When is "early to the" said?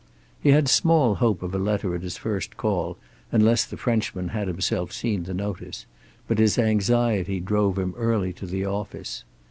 7.95-8.65